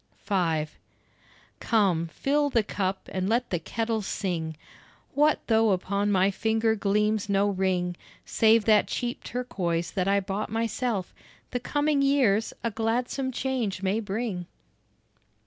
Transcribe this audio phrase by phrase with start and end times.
[0.25, 0.65] V
[1.59, 4.57] Come, fill the cup and let the kettle sing!
[5.13, 10.49] What though upon my finger gleams no ring, Save that cheap turquoise that I bought
[10.49, 11.13] myself?
[11.51, 14.47] The coming years a gladsome change may bring.